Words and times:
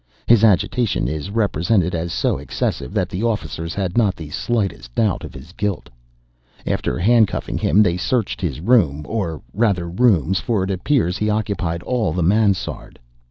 His 0.25 0.43
agitation 0.43 1.07
is 1.07 1.29
represented 1.29 1.93
as 1.93 2.11
so 2.11 2.39
excessive 2.39 2.91
that 2.95 3.07
the 3.07 3.21
officers 3.21 3.75
had 3.75 3.99
not 3.99 4.15
the 4.15 4.31
slightest 4.31 4.95
doubt 4.95 5.23
of 5.23 5.35
his 5.35 5.51
guilt. 5.51 5.91
After 6.65 6.97
hand 6.97 7.27
cuffing 7.27 7.59
him, 7.59 7.83
they 7.83 7.97
searched 7.97 8.41
his 8.41 8.61
room, 8.61 9.05
or 9.07 9.43
rather 9.53 9.87
rooms, 9.87 10.39
for 10.39 10.63
it 10.63 10.71
appears 10.71 11.19
he 11.19 11.29
occupied 11.29 11.83
all 11.83 12.13
the 12.13 12.23
mansarde. 12.23 12.97